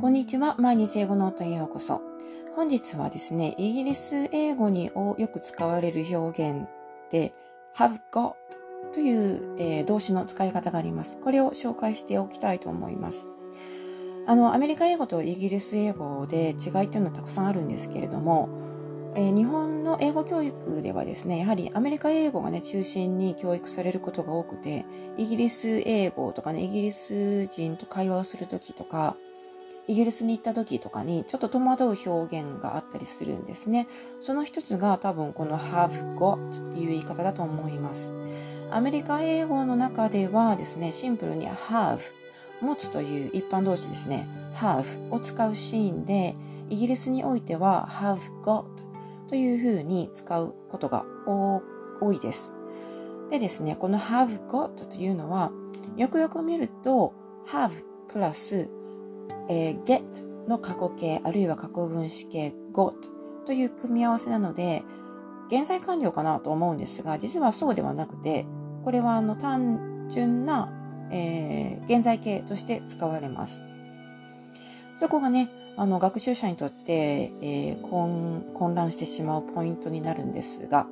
[0.00, 0.56] こんにちは。
[0.58, 2.00] 毎日英語ノートへようこそ。
[2.56, 6.66] 本日はですね、イギリス英語によく使われる表現
[7.10, 7.34] で
[7.76, 8.32] have got
[8.94, 11.18] という、えー、動詞の使い方があります。
[11.20, 13.28] これを紹介しておきたいと思います。
[14.26, 18.48] あの、アメリカ英語とイギリス英語で違いっていうのはたくさんあるんですけれども、
[19.14, 24.86] えー、日本の英語教育ではですね、やはりアメリカ英語がね、中心に教育されることが多くて、
[25.18, 29.14] イギリス英語とかね、イギリス人と会話をするときとか、
[29.90, 33.88] イギリスに行った時とかにちょっと戸惑う表現があったりするんですね。
[34.20, 38.12] その一つが多分この have got という言い方だと思います。
[38.70, 41.98] アメリカ英語の中ではですね、シンプルに have
[42.60, 46.36] 持つという一般動詞ですね、have を使うシーンで、
[46.68, 48.66] イギリスにおいては have got
[49.26, 52.54] というふうに使うことが多いです。
[53.28, 55.50] でですね、この have got というのは、
[55.96, 57.12] よくよく見ると
[57.48, 57.72] have
[58.06, 58.70] プラス
[59.50, 60.02] えー、get
[60.48, 62.94] の過去形あるいは過去分詞形 got
[63.44, 64.82] という組み合わせなので
[65.48, 68.46] 現在完了かなと思うんですが実はそうではなくて
[68.84, 70.72] これはあの単純な、
[71.10, 73.60] えー、現在形として使われます。
[74.94, 80.86] そこがねあの学習者にとって、えー、混乱してしまうポイントになるんですが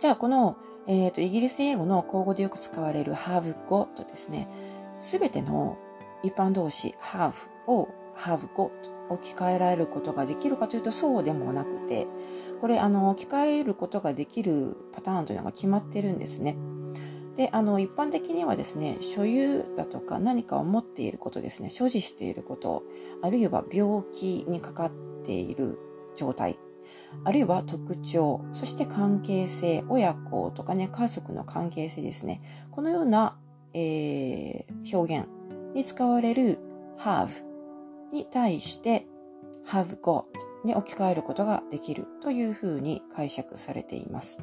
[0.00, 0.56] じゃあこの、
[0.88, 4.48] えーと、イギリス英語の口語でよく使われる have got ですね
[4.98, 5.78] すべての
[6.22, 7.32] 一般動詞 have
[7.66, 8.70] を have got
[9.08, 12.06] 置き換えられることができるかというとそうでもなくて、
[12.60, 16.56] これあの置き換えることができるパターンというのが決まってるんですね。
[17.36, 22.84] で、あの一般的にはですね、所有だとか何かを持っていることですね、所持していること、
[23.22, 24.92] あるいは病気にかかっ
[25.24, 25.78] ている
[26.14, 26.58] 状態、
[27.24, 32.40] あるいは特徴、そして関係性、親子とかね、家族の関係性ですね。
[32.70, 33.38] このような、
[33.74, 35.28] えー、表現
[35.74, 36.58] に使われる
[36.98, 37.28] have
[38.12, 39.06] に対して
[39.66, 40.24] have got
[40.64, 44.42] に置き換えることができるというふうに解釈されています。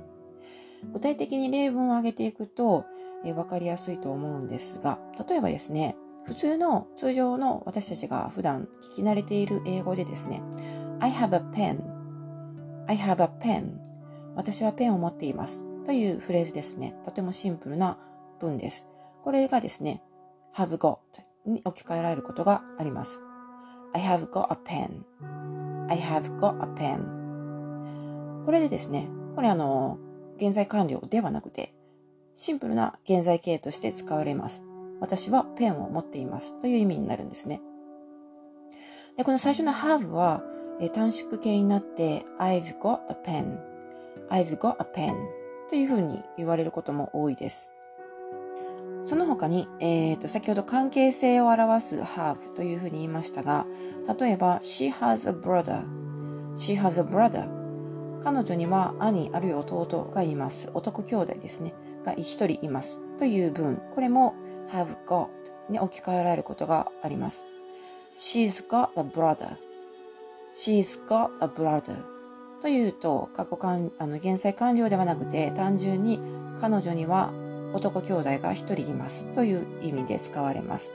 [0.94, 2.86] 具体的に例文を挙げていくと、
[3.26, 5.96] えー、分かりやすいと思うんですが、例えばですね、
[6.26, 10.42] 普通の通常の私たちが普段聞き慣れている英語でですね、
[11.00, 11.82] I have a pen,
[12.88, 13.78] I have a pen
[14.36, 16.96] 私はペンを持っていますというフレーズですね。
[17.04, 17.98] とてもシンプルな
[18.40, 18.88] 文です。
[19.24, 20.02] これがですね、
[20.56, 20.98] have got
[21.46, 23.22] に置き換えられることがあります。
[23.94, 25.04] I have got a pen.
[25.90, 28.46] I have got a pen.
[28.46, 29.98] これでですね、これあの、
[30.38, 31.74] 現在完了ではなくて、
[32.36, 34.64] シンプルな現在形として使われます。
[35.00, 37.62] 私はペンを持っていますという意味になるんですね。
[39.18, 40.44] で、この最初の have は、
[40.80, 43.60] え短縮形になって I've got a pen.
[44.30, 45.14] I've got a pen
[45.68, 47.74] というふうに言われることも多いです。
[49.06, 53.66] その他に、えーと、先ほど関係性を表す have というふうに言いましたが、
[54.20, 55.84] 例えば she has a brother,
[56.56, 57.60] she has a brother
[58.24, 60.70] 彼女には兄あるいは弟がいます。
[60.74, 61.74] 男兄弟ですね。
[62.04, 63.00] が一人います。
[63.18, 63.82] という文。
[63.96, 64.36] これも
[64.72, 65.30] have got
[65.70, 67.46] に置き換えられることがあります。
[68.18, 69.56] she's got a brother.
[70.52, 71.96] she's got a brother.
[72.62, 76.20] というと、過去完、あの、現在完了ではなくて、単純に
[76.60, 77.32] 彼女には
[77.74, 80.94] 男兄弟が一人いますという意味で使われます。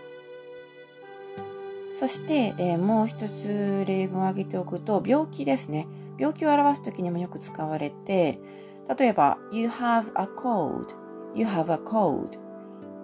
[1.93, 5.87] そして、えー、もう一つ例文を挙げておくと、病気ですね。
[6.19, 8.41] 病気を表すときにもよく使われて、
[8.99, 10.87] 例えば、you have a cold,
[11.35, 12.39] you have a cold.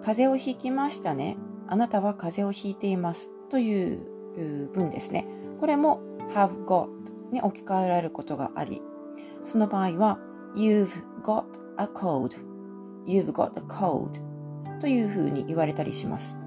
[0.02, 1.36] 風邪をひきましたね。
[1.68, 3.30] あなたは風邪をひいています。
[3.48, 5.26] という文ですね。
[5.60, 6.00] これも
[6.34, 6.88] have got
[7.30, 8.82] に置き換えられることがあり、
[9.42, 10.18] その場合は
[10.54, 11.44] you've got
[11.76, 12.49] a cold
[13.06, 14.20] You've got a cold
[14.80, 16.38] というふうに言われたりします。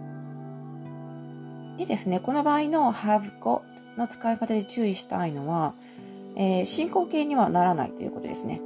[1.77, 3.61] でですね、この場合の have got
[3.97, 5.73] の使い方で注意したいのは、
[6.35, 8.61] えー、進行形にはならないということですね。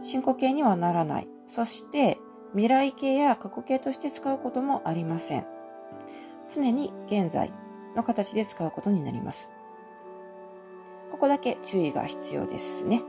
[0.00, 1.28] 進行形にはならない。
[1.46, 2.18] そして、
[2.52, 5.46] 未来形や過去形として使うこともありません。
[6.48, 7.52] 常に現在
[7.94, 9.50] の形で使うことになります。
[11.10, 13.02] ここだけ注意が必要ですね。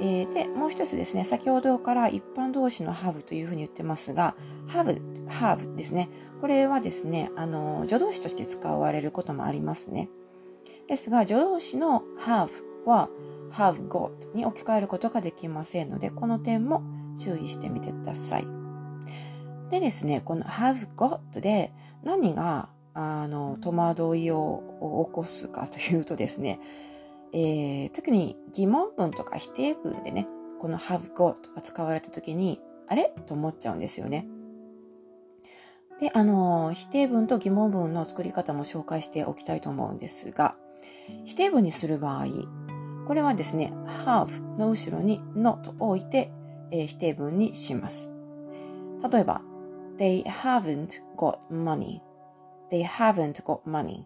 [0.00, 4.34] えー、で、もう一つですね、先ほどから一般動詞の have というふうに言ってますが、
[4.68, 6.08] have, have ですね。
[6.40, 10.08] これはですね、あの、助動詞として使われることもありますね。
[10.88, 12.48] ですが、助動詞の have
[12.86, 13.10] は
[13.52, 16.82] have got に置き換えることができませんので、この点も
[17.18, 18.46] 注意してみてください。
[19.68, 26.58] でですね、この have got で何が、あの、戸惑いを起こすかというとですね、
[27.32, 30.26] えー、特に疑問文とか否定文でね、
[30.58, 33.14] この have got が使われた時に、あれ？
[33.26, 34.26] と思っちゃうんですよね。
[36.00, 40.56] で、あの、否定文と疑問文の作り方も紹介しておきたいと思うんですが、
[41.24, 42.26] 否定文にする場合、
[43.06, 43.72] これはですね、
[44.04, 46.32] have の後ろに not を置いて、
[46.70, 48.10] えー、否定文にします。
[49.10, 49.42] 例えば、
[49.98, 54.04] they haven't got money.they haven't got money.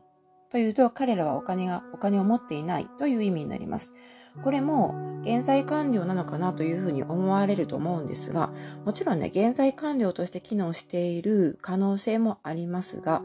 [0.54, 3.92] というと、彼らはお金が、お金を持っていないという意味になります。
[4.40, 8.52] これも現在完了なのかなというふうに思われると思うんですが、
[8.84, 13.22] もちろんね、現在完了として機能している可能性もありますが、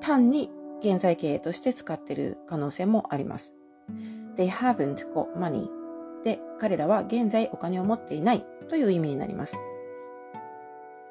[0.00, 0.50] 単に
[0.80, 3.54] 現在形として使っている可能性もあります。
[4.36, 5.68] They haven't got money
[6.22, 9.60] で、彼らは現在お金を持っていないという意味になります。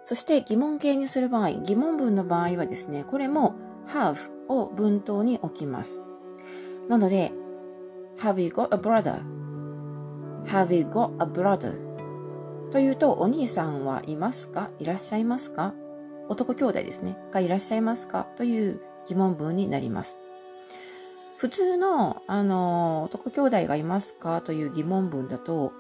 [0.04, 3.54] そして疑問形にする場合、疑問文の場合はですね、これも
[3.88, 6.02] have を文頭に置きます。
[6.90, 7.32] なので、
[8.20, 11.74] have you got a brother?have you got a brother?
[12.72, 14.70] というと、お兄さんはいますか？
[14.80, 15.74] いらっしゃいますか？
[16.30, 17.18] 男兄弟ですね。
[17.32, 18.28] がいらっしゃいますか？
[18.36, 20.18] という疑問文になります。
[21.38, 24.42] 普通の、あの、男兄弟がいますか？
[24.42, 25.74] という疑問文だと、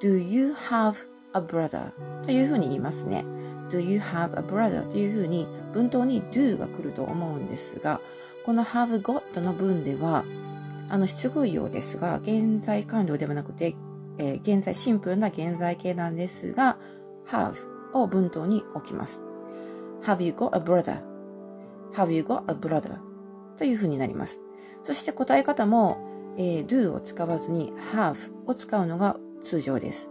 [0.00, 0.94] do you have
[1.34, 1.92] a brother?
[2.24, 3.24] というふうに言いますね。
[3.68, 4.88] do you have a brother?
[4.88, 8.00] というふうに文頭に do が来ると思うんですが、
[8.44, 10.24] この have got の文では、
[10.88, 13.74] あの、失語用ですが、現在完了ではなくて、
[14.18, 16.78] えー、現在、シンプルな現在形なんですが、
[17.26, 17.54] have
[17.92, 19.22] を文頭に置きます。
[20.02, 22.98] have you got a brother?have you got a brother?
[23.56, 24.40] というふうになります。
[24.82, 25.98] そして答え方も、
[26.36, 28.16] えー、do を使わずに have
[28.46, 30.10] を使うのが通常です。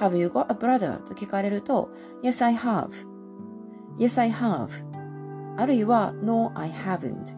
[0.00, 1.02] have you got a brother?
[1.02, 1.90] と聞かれると、
[2.22, 2.90] yes, I have.
[3.98, 4.68] yes, I have.
[5.56, 7.36] あるいは no, I haven't.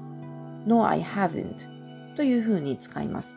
[0.66, 1.68] No, I haven't.
[2.16, 3.36] というふうに使います。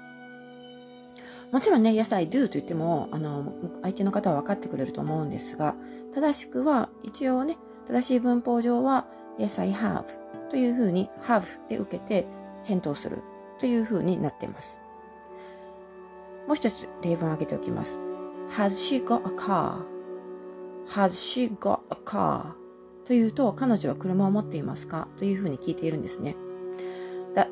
[1.51, 3.53] もちろんね、yes, I do と言っても、あの、
[3.83, 5.75] 相手の方は分かってくれると思うんですが、
[6.13, 9.05] 正しくは、一応ね、正しい文法上は、
[9.37, 10.05] yes, I have
[10.49, 12.25] というふうに have で受けて
[12.63, 13.19] 返答する
[13.59, 14.81] というふうになっています。
[16.47, 17.99] もう一つ例文を挙げておきます。
[18.57, 19.85] Has she got a car?Has
[21.13, 22.53] she got a car?
[23.05, 25.07] というと、彼女は車を持っていますか？
[25.17, 26.35] というふうに聞いているんですね。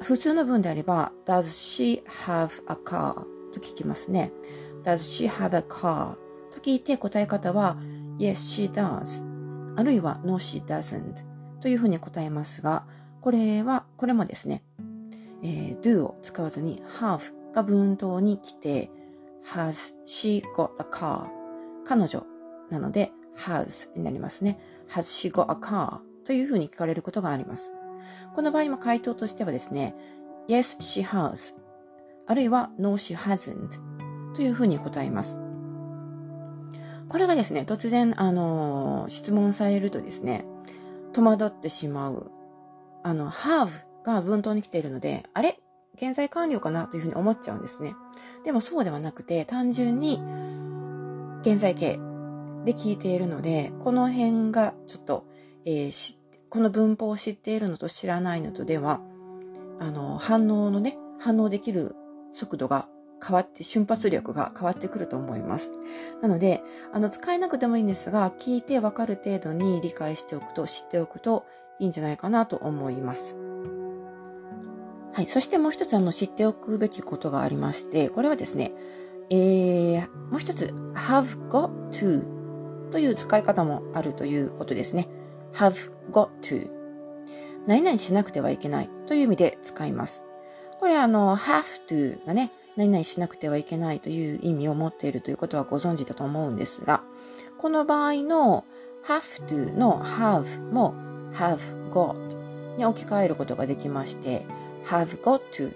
[0.02, 3.14] 普通の文であれば、does she have a car?
[3.52, 4.32] と聞きますね。
[4.84, 6.16] does she have a car?
[6.52, 7.78] と聞いて答え方は、
[8.18, 9.24] yes, she does.
[9.76, 11.26] あるいは no, she doesn't.
[11.62, 12.86] というふうに答えますが、
[13.22, 14.64] これは、これもですね、
[15.44, 17.22] えー、do を使わずに have
[17.54, 18.92] が文頭に来て、
[19.54, 21.28] has she got a car?
[21.86, 22.26] 彼女
[22.70, 24.60] なので has になりますね。
[24.90, 26.00] has she got a car?
[26.26, 27.74] というふうに聞かれることがあります。
[28.34, 29.96] この場合も回答としてはですね、
[30.48, 31.54] yes, she has
[32.28, 33.80] あるいは no, she hasn't
[34.36, 35.40] というふうに答えます。
[37.10, 40.46] これがですね、突然、あの、質問されるとですね、
[41.12, 42.32] 戸惑ってしまう。
[43.04, 43.70] あの、have
[44.06, 45.60] が文頭に来ているので、あれ？
[45.96, 47.96] 現在完了かなというふうに思っちゃうんですね。
[48.46, 50.22] でもそうではなくて、単純に
[51.42, 52.00] 現在形
[52.64, 55.26] で聞いているので、この辺がちょっと、
[55.66, 56.18] えー、
[56.52, 59.00] この文法を知っているのと知らないのとでは、
[59.80, 61.96] あの、反応のね、反応できる
[62.34, 62.90] 速度が
[63.26, 65.72] 変わって、瞬発力が変わってくると思います。
[66.22, 66.62] なので、
[66.92, 71.46] あの、使えなくてもいいんですが、聞いてわかる程度に理解しておくと、知っておくと
[71.80, 73.38] いいんじゃないかなと思います。
[75.14, 75.28] はい。
[75.28, 78.74] そしてもう一つ、あの、知っておくべきことがありまして、これはですね、
[79.30, 85.08] えー、もう一つ、have got to という使い方もあるということですね。
[85.54, 86.70] Have got to
[87.68, 90.24] 何々しなくてはいけないという意味で使います。
[90.80, 97.04] これあの have to がね、何々しなくてはいけないという意味を持っているということはご存知だと思うんですが、
[97.60, 98.66] この場合の
[99.06, 100.96] have to の have も
[101.34, 101.60] have
[101.92, 102.16] got
[102.78, 104.46] に置き換えることができまして、
[104.86, 105.74] have got to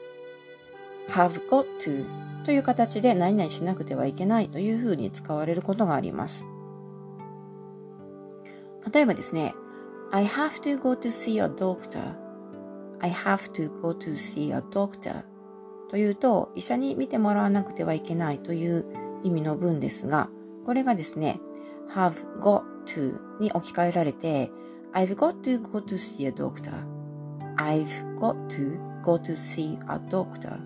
[1.10, 2.06] have got to
[2.46, 6.46] という形で何々しなくてはいけないというふうに使われることがあります。
[8.92, 9.54] 例えばですね、
[10.12, 12.00] I have to go to see a doctor.
[13.02, 15.24] I have to go to see a doctor.
[15.90, 18.86] というと、医者に見てもらわなくてはいけないという
[19.24, 20.30] 意味の文ですが、
[20.66, 21.40] これがですね、
[21.94, 24.52] have got to に置き換えられて、
[24.94, 26.72] I've got to go to see a doctor.
[27.58, 30.60] I've got to go to see a doctor.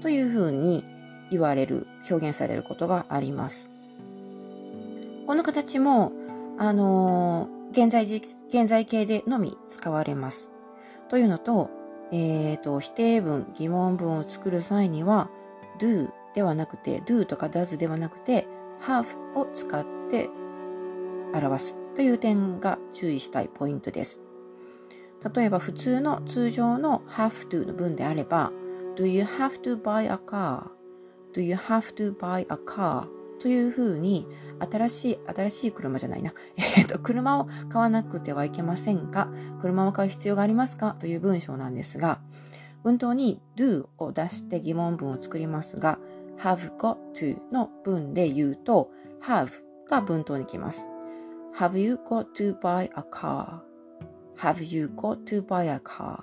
[0.00, 0.84] というふうに
[1.30, 3.70] 言われる、表現されることがあります。
[5.26, 6.12] この形も、
[6.58, 10.52] あの現在、現在形でのみ使われます。
[11.08, 11.70] というのと、
[12.12, 15.28] えっ、ー、と、否定文、疑問文を作る際には、
[15.80, 18.46] do ではなくて、do とか does ではなくて、
[18.86, 20.30] have を使って
[21.32, 24.22] 表すという点が注意したいポイントです。
[25.34, 28.52] 例えば普通の通常の have to の文であれば
[28.94, 33.08] Do you have to buy a car?Do you have to buy a car?
[33.40, 34.28] というふうに
[34.60, 36.32] 新しい、新しい車じゃないな。
[36.76, 39.28] えっと、車を買わなくてはいけませんか？
[39.60, 40.96] 車を買う必要がありますか？
[40.98, 42.20] という文章なんですが、
[42.82, 45.98] 文頭に do を出して疑問文を作りますが、
[46.38, 48.90] have got to の文で言うと、
[49.22, 49.48] have
[49.88, 50.86] が文頭に来ます。
[51.58, 56.18] have you got to buy a car?have you got to buy a car?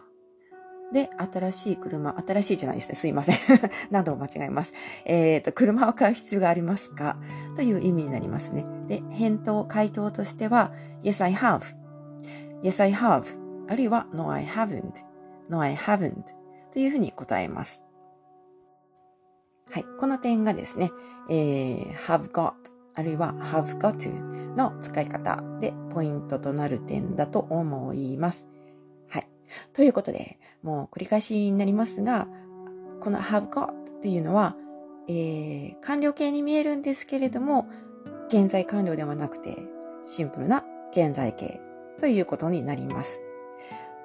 [0.92, 2.96] で、新しい車、新しいじゃないですね。
[2.96, 3.38] すいません。
[3.92, 4.74] 何度も間違えます。
[5.06, 7.16] えっ、ー、と、車を買う必要がありますか？
[7.56, 8.66] という意味になりますね。
[8.88, 10.72] で、返答、回答としては、
[11.04, 11.62] Yes, I have.
[12.62, 13.26] Yes, I have.
[13.70, 14.92] あるいは、No, I haven't.
[15.50, 16.24] No, I haven't.
[16.72, 17.84] というふうに答えます。
[19.72, 19.86] はい。
[20.00, 20.92] この点がですね、
[21.30, 22.54] えー、have got
[22.94, 24.12] あるいは have got to
[24.56, 28.48] の使い方でポイントとなる点だと思います。
[29.74, 32.28] ということで、もう繰り返しになりますが、
[33.00, 34.56] この have got っていうのは、
[35.08, 37.68] えー、完了形に見えるんですけれども、
[38.30, 39.58] 現在完了ではなくて、
[40.06, 41.60] シンプルな現在形
[42.00, 43.22] ということになります。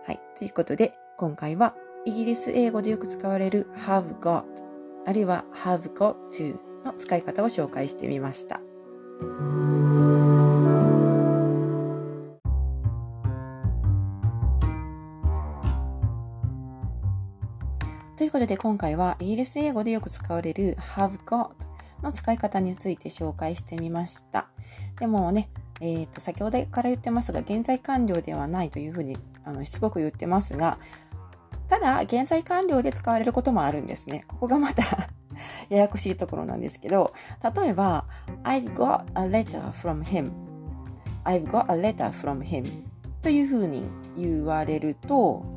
[0.04, 0.20] はい。
[0.38, 4.44] ということで、今回はイギリス英語でよく使われる have got
[5.06, 8.60] あるいは have got to の使い方を紹介してみました。
[18.26, 21.50] いうことで今回はイギリス英語でよく使われる have got
[22.02, 24.48] の使い方について紹介してみました。
[24.98, 25.48] でもね、
[25.80, 30.78] えっ、ー、と、先ほどから言ってますが、現在完了ではないというふうに、あの、しつこく言ってますが、
[31.68, 34.24] ただ、現在完了で使われることもあるんですね。
[34.26, 34.82] ここがまた
[35.70, 37.12] ややこしいところなんですけど、
[37.56, 38.06] 例えば、
[38.42, 42.82] I've got a letter from him.I've got a letter from him.
[43.22, 43.84] というふうに
[44.16, 45.55] 言われると、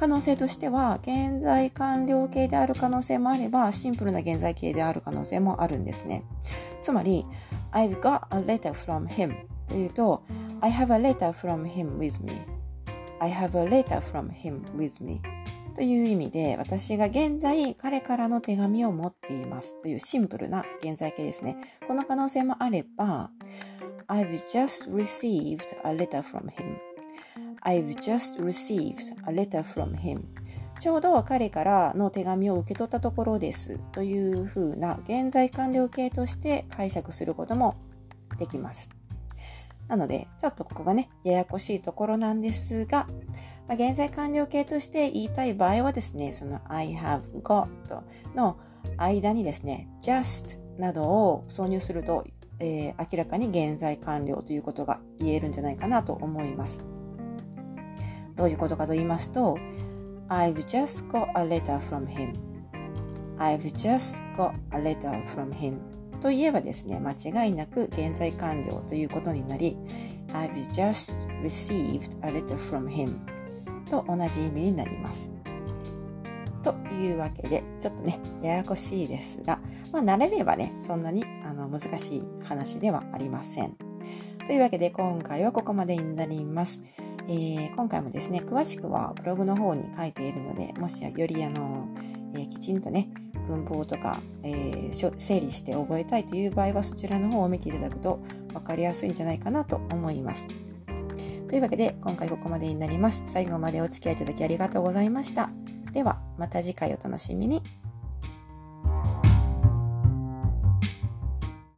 [0.00, 6.22] 可能性としては、現在完了形である可能性もあれば、シンプルな現在形である可能性もあるんですね。
[6.80, 7.26] つまり、
[7.72, 9.34] I've got a letter from him
[9.68, 10.22] というと、
[10.62, 15.20] I have a letter from him with me.I have a letter from him with me.
[15.74, 21.58] という意味で、私が現在彼からの手紙を持っていますというシンプルな現在形ですね。
[21.86, 23.30] この可能性もあれば、
[24.08, 26.89] I've just received a letter from him.
[27.62, 30.22] I've just received a letter from him.
[30.80, 37.76] ちょうど彼からの手紙を受け取ったところですというふうな現在完了形として解釈することも
[38.38, 38.88] できます。
[39.88, 43.08] なので、ちょっとここがね、ややこしいところなんですが、
[43.68, 47.68] まあ、現在完了形として言いたい場合はですね、その I have got
[48.34, 48.56] の
[48.96, 52.24] 間にですね、just などを挿入すると、
[52.58, 56.84] えー、明らかに現在完了ということが言えるんじゃないかなと思います。
[58.40, 59.58] どういうことかと言いますと、
[60.30, 65.76] I've just got a letter from him.I've just got a letter from him.
[66.22, 69.76] と言えばですね、間違いなく現在完了ということになり、
[70.28, 73.18] I've just received a letter from him
[73.90, 75.30] と同じ意味になります。
[76.62, 79.58] というわけで、ちょっとね、ややこしいですが、
[79.92, 83.76] まあ、慣れればね、そんなにあの難しい話ではありません。
[84.46, 86.82] というわけで、今回はここまでになります。
[87.32, 91.88] えー、今回もですね、詳しくはブログの方に書いているので、もしよりあの、
[92.34, 93.08] えー、きちんとね、
[93.46, 98.20] 文法とか、えー、整理して覚えたいという場合はそちらの方を見ていただくと
[98.52, 100.48] 分かりやすいんじゃないかなと思います。
[101.48, 103.22] というわけで今回ここまでになります。
[103.26, 105.50] 最後までお付き合いいただきありがとうございました。
[105.92, 107.62] ではまた次回お楽しみに。